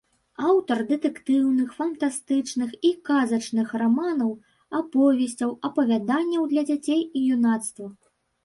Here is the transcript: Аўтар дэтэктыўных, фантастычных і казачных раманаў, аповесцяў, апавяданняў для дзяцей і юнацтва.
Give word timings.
Аўтар 0.49 0.79
дэтэктыўных, 0.91 1.67
фантастычных 1.81 2.69
і 2.89 2.91
казачных 3.09 3.67
раманаў, 3.83 4.31
аповесцяў, 4.81 5.49
апавяданняў 5.71 6.43
для 6.55 6.61
дзяцей 6.73 7.01
і 7.05 7.19
юнацтва. 7.39 7.87